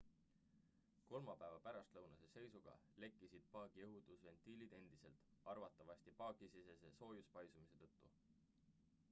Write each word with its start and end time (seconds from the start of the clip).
kolmapäeva 1.09 1.59
pärastlõunase 1.67 2.29
seisuga 2.31 2.73
lekkisid 3.03 3.45
paagi 3.57 3.85
õhutusventiilid 3.89 4.75
endiselt 4.79 5.29
arvatavasti 5.55 6.17
paagisisese 6.23 6.93
soojuspaisumise 6.99 7.85
tõttu 7.85 8.13